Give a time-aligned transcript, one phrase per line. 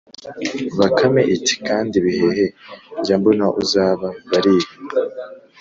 [0.79, 2.45] bakame iti: “kandi bihehe
[2.99, 4.75] njya mbona uzaba barihima